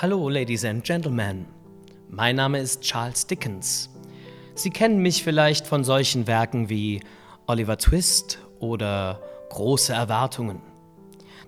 [0.00, 1.46] Hallo, Ladies and Gentlemen.
[2.08, 3.90] Mein Name ist Charles Dickens.
[4.54, 7.00] Sie kennen mich vielleicht von solchen Werken wie
[7.48, 10.62] Oliver Twist oder Große Erwartungen.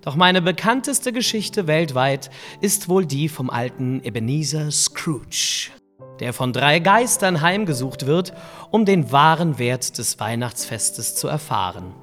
[0.01, 2.29] Doch meine bekannteste Geschichte weltweit
[2.59, 5.69] ist wohl die vom alten Ebenezer Scrooge,
[6.19, 8.33] der von drei Geistern heimgesucht wird,
[8.69, 11.93] um den wahren Wert des Weihnachtsfestes zu erfahren.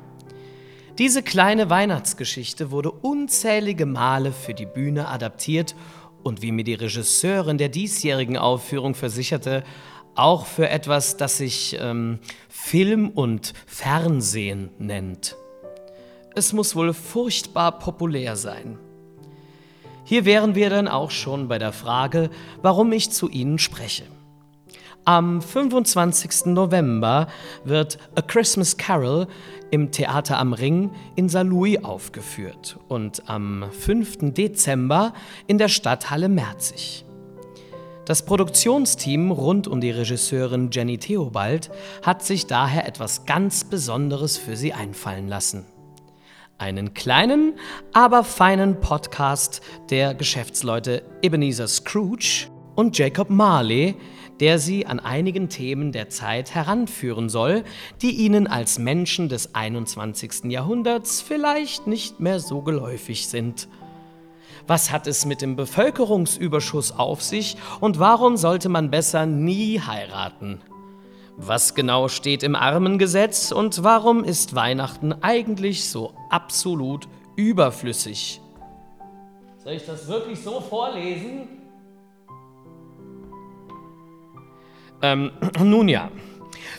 [0.96, 5.76] Diese kleine Weihnachtsgeschichte wurde unzählige Male für die Bühne adaptiert
[6.22, 9.64] und wie mir die Regisseurin der diesjährigen Aufführung versicherte,
[10.14, 12.18] auch für etwas, das sich ähm,
[12.48, 15.36] Film und Fernsehen nennt.
[16.34, 18.78] Es muss wohl furchtbar populär sein.
[20.04, 22.30] Hier wären wir dann auch schon bei der Frage,
[22.62, 24.04] warum ich zu Ihnen spreche.
[25.08, 26.52] Am 25.
[26.52, 27.28] November
[27.64, 29.26] wird A Christmas Carol
[29.70, 34.34] im Theater am Ring in Saarlouis aufgeführt und am 5.
[34.34, 35.14] Dezember
[35.46, 37.06] in der Stadthalle Merzig.
[38.04, 41.70] Das Produktionsteam rund um die Regisseurin Jenny Theobald
[42.02, 45.64] hat sich daher etwas ganz Besonderes für sie einfallen lassen.
[46.58, 47.54] Einen kleinen,
[47.94, 53.96] aber feinen Podcast der Geschäftsleute Ebenezer Scrooge und Jacob Marley,
[54.38, 57.64] der sie an einigen Themen der Zeit heranführen soll,
[58.02, 60.44] die ihnen als Menschen des 21.
[60.44, 63.66] Jahrhunderts vielleicht nicht mehr so geläufig sind.
[64.68, 70.60] Was hat es mit dem Bevölkerungsüberschuss auf sich und warum sollte man besser nie heiraten?
[71.36, 78.40] Was genau steht im Armengesetz und warum ist Weihnachten eigentlich so absolut überflüssig?
[79.64, 81.58] Soll ich das wirklich so vorlesen?
[85.02, 85.30] Ähm,
[85.62, 86.10] nun ja,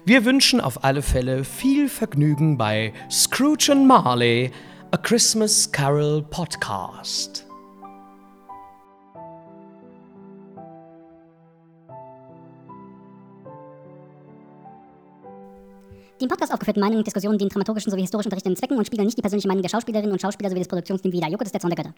[0.05, 4.51] wir wünschen auf alle Fälle viel Vergnügen bei Scrooge and Marley,
[4.91, 7.45] A Christmas Carol Podcast.
[16.21, 19.17] Die Podcast aufgeführten Meinungen und Diskussionen dienen dramaturgischen sowie historisch unterrichtenden Zwecken und spiegeln nicht
[19.17, 21.29] die persönliche Meinung der Schauspielerinnen und Schauspieler sowie des Produktionsteams wider.
[21.29, 21.95] Joko ist der Zorn der Götter.